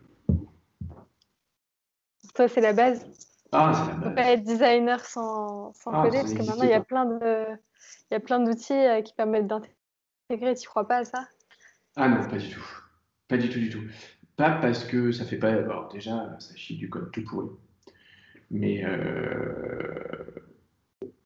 Toi, 2.35 2.49
c'est 2.49 2.61
la 2.61 2.73
base 2.73 3.07
ah, 3.55 3.95
ne 3.99 4.03
peut 4.03 4.15
pas 4.15 4.33
être 4.33 4.45
designer 4.45 5.05
sans, 5.05 5.75
sans 5.75 5.91
ah, 5.93 6.05
coder, 6.05 6.21
parce 6.21 6.33
que 6.33 6.39
maintenant, 6.39 6.65
il 6.65 6.71
y 6.71 6.75
a 6.75 6.81
plein 6.81 7.05
de, 7.05 7.45
il 8.11 8.15
y 8.15 8.17
a 8.17 8.21
plein 8.21 8.41
d'outils 8.41 8.73
euh, 8.73 9.03
qui 9.03 9.12
permettent 9.12 9.47
d'intégrer. 9.47 10.55
Tu 10.55 10.67
crois 10.67 10.89
pas 10.89 10.99
à 10.99 11.05
ça? 11.05 11.29
Ah 11.97 12.09
non, 12.09 12.27
pas 12.29 12.39
du 12.39 12.49
tout. 12.49 12.67
Pas 13.29 13.37
du 13.37 13.51
tout, 13.51 13.59
du 13.59 13.69
tout. 13.69 13.83
Pas 14.37 14.53
parce 14.53 14.85
que 14.85 15.12
ça 15.12 15.27
fait 15.27 15.37
pas. 15.37 15.51
Alors, 15.51 15.89
déjà, 15.89 16.35
ça 16.39 16.55
chie 16.57 16.77
du 16.77 16.89
code 16.89 17.11
tout 17.12 17.25
pourri. 17.25 17.49
Mais 18.51 18.85
euh, 18.85 20.25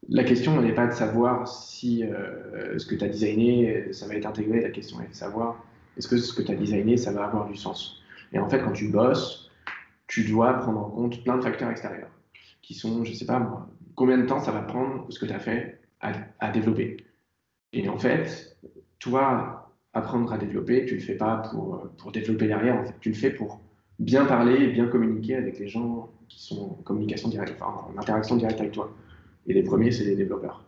la 0.09 0.25
question 0.25 0.61
n'est 0.61 0.75
pas 0.75 0.87
de 0.87 0.93
savoir 0.93 1.49
si 1.49 2.05
euh, 2.05 2.79
ce 2.79 2.87
que 2.87 2.95
tu 2.95 3.05
as 3.05 3.09
designé, 3.09 3.93
ça 3.93 4.07
va 4.07 4.15
être 4.15 4.27
intégré. 4.27 4.61
La 4.61 4.71
question 4.71 5.01
est 5.01 5.09
de 5.09 5.15
savoir 5.15 5.65
est-ce 5.97 6.09
que 6.09 6.17
ce 6.17 6.33
que 6.33 6.43
tu 6.43 6.53
as 6.53 6.55
designé, 6.55 6.97
ça 6.97 7.13
va 7.13 7.25
avoir 7.25 7.49
du 7.49 7.57
sens? 7.57 8.03
Et 8.33 8.39
en 8.39 8.49
fait, 8.49 8.63
quand 8.63 8.73
tu 8.73 8.89
bosses, 8.89 9.51
tu 10.07 10.25
dois 10.25 10.55
prendre 10.55 10.79
en 10.79 10.91
compte 10.91 11.23
plein 11.25 11.37
de 11.37 11.43
facteurs 11.43 11.71
extérieurs 11.71 12.11
qui 12.63 12.75
sont, 12.75 13.05
je 13.05 13.13
sais 13.13 13.27
pas 13.27 13.39
moi, 13.39 13.69
combien 13.95 14.19
de 14.19 14.27
temps 14.27 14.41
ça 14.41 14.53
va 14.53 14.61
prendre 14.61 15.07
ce 15.09 15.19
que 15.19 15.27
tu 15.27 15.33
as 15.33 15.39
fait 15.39 15.81
à, 16.01 16.51
développer. 16.51 16.99
Et 17.73 17.89
en 17.89 17.99
fait, 17.99 18.57
toi, 18.99 19.73
apprendre 19.93 20.33
à 20.33 20.39
développer, 20.39 20.85
tu 20.85 20.95
ne 20.95 21.01
le 21.01 21.05
fais 21.05 21.17
pas 21.17 21.39
pour, 21.39 21.89
pour 21.97 22.13
développer 22.13 22.47
derrière, 22.47 22.77
en 22.77 22.85
fait, 22.85 22.95
tu 23.01 23.09
le 23.09 23.15
fais 23.15 23.31
pour 23.31 23.61
bien 23.99 24.25
parler 24.27 24.63
et 24.63 24.69
bien 24.69 24.87
communiquer 24.87 25.37
avec 25.37 25.59
les 25.59 25.69
gens 25.69 26.11
qui 26.29 26.41
sont 26.41 26.63
en 26.63 26.83
communication 26.83 27.29
directe, 27.29 27.57
enfin, 27.61 27.87
en 27.89 27.99
interaction 27.99 28.37
directe 28.37 28.61
avec 28.61 28.73
toi. 28.73 28.91
Et 29.47 29.55
les 29.55 29.63
premiers, 29.63 29.91
c'est 29.91 30.05
les 30.05 30.17
développeurs. 30.17 30.65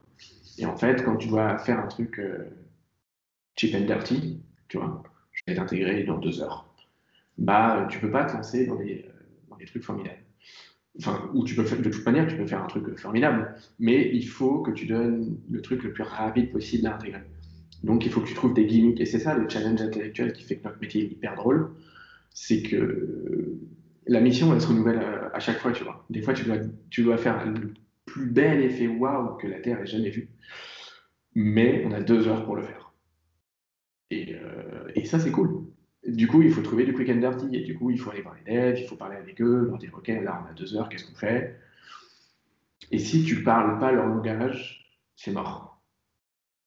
Et 0.59 0.67
en 0.67 0.77
fait, 0.77 1.05
quand 1.05 1.17
tu 1.17 1.29
dois 1.29 1.59
faire 1.59 1.79
un 1.79 1.87
truc 1.87 2.19
euh, 2.19 2.45
cheap 3.57 3.75
and 3.75 3.87
dirty, 3.87 4.41
tu 4.69 4.79
vois, 4.79 5.03
je 5.33 5.43
vais 5.47 5.55
t'intégrer 5.55 6.05
dans 6.05 6.19
deux 6.19 6.41
heures, 6.41 6.73
bah, 7.39 7.87
tu 7.91 7.99
peux 7.99 8.11
pas 8.11 8.25
te 8.25 8.37
lancer 8.37 8.67
dans 8.67 8.77
des, 8.77 9.05
euh, 9.07 9.13
dans 9.51 9.57
des 9.57 9.67
trucs 9.67 9.85
formidables. 9.85 10.19
Enfin, 10.99 11.31
ou 11.33 11.45
tu 11.45 11.55
peux 11.55 11.65
faire, 11.65 11.81
de 11.81 11.91
toute 11.91 12.05
manière, 12.05 12.27
tu 12.27 12.37
peux 12.37 12.47
faire 12.47 12.63
un 12.63 12.67
truc 12.67 12.99
formidable, 12.99 13.55
mais 13.79 14.11
il 14.13 14.27
faut 14.27 14.63
que 14.63 14.73
tu 14.73 14.87
donnes 14.87 15.39
le 15.49 15.63
truc 15.63 15.85
le 15.85 15.93
plus 15.93 16.03
rapide 16.03 16.51
possible 16.51 16.89
à 16.89 16.97
intégrer. 16.97 17.23
Donc, 17.85 18.05
il 18.05 18.11
faut 18.11 18.21
que 18.21 18.27
tu 18.27 18.35
trouves 18.35 18.55
des 18.55 18.67
gimmicks, 18.67 19.01
et 19.01 19.05
c'est 19.05 19.21
ça 19.21 19.37
le 19.37 19.49
challenge 19.49 19.81
intellectuel 19.81 20.33
qui 20.33 20.43
fait 20.43 20.57
que 20.57 20.65
notre 20.65 20.81
métier 20.81 21.05
est 21.05 21.13
hyper 21.13 21.37
drôle, 21.37 21.71
c'est 22.31 22.63
que 22.63 23.57
la 24.09 24.21
mission, 24.21 24.53
elle 24.53 24.61
se 24.61 24.67
renouvelle 24.67 24.99
euh, 24.99 25.29
à 25.33 25.39
chaque 25.39 25.59
fois, 25.59 25.71
tu 25.71 25.85
vois. 25.85 26.05
Des 26.11 26.23
fois, 26.23 26.35
tu 26.35 26.45
dois, 26.45 26.57
tu 26.91 27.05
dois 27.05 27.19
faire 27.19 27.45
plus 28.09 28.27
bel 28.27 28.63
effet 28.63 28.89
waouh 28.89 29.37
que 29.37 29.47
la 29.47 29.61
Terre 29.61 29.81
ait 29.81 29.87
jamais 29.87 30.11
vu. 30.11 30.31
Mais 31.35 31.85
on 31.87 31.93
a 31.93 32.01
deux 32.01 32.27
heures 32.27 32.45
pour 32.45 32.57
le 32.57 32.63
faire. 32.63 32.93
Et, 34.11 34.35
euh, 34.35 34.91
et 34.95 35.05
ça, 35.05 35.19
c'est 35.19 35.31
cool. 35.31 35.67
Du 36.07 36.27
coup, 36.27 36.43
il 36.43 36.51
faut 36.51 36.63
trouver 36.63 36.85
du 36.85 36.95
quick 36.95 37.11
and 37.11 37.17
dirty. 37.17 37.55
Et 37.55 37.63
du 37.63 37.77
coup, 37.77 37.91
il 37.91 37.99
faut 37.99 38.11
aller 38.11 38.23
voir 38.23 38.35
les 38.35 38.53
devs, 38.53 38.79
il 38.81 38.87
faut 38.87 38.97
parler 38.97 39.17
avec 39.17 39.41
eux, 39.41 39.67
leur 39.67 39.79
dire 39.79 39.93
Ok, 39.95 40.09
là, 40.09 40.43
on 40.45 40.51
a 40.51 40.55
deux 40.55 40.75
heures, 40.77 40.89
qu'est-ce 40.89 41.05
qu'on 41.05 41.15
fait? 41.19 41.61
Et 42.91 42.99
si 42.99 43.23
tu 43.25 43.43
parles 43.43 43.79
pas 43.79 43.93
leur 43.93 44.07
langage, 44.07 44.91
c'est 45.15 45.33
mort. 45.33 45.78